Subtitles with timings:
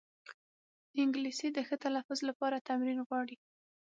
[1.01, 3.35] انګلیسي د ښه تلفظ لپاره تمرین غواړي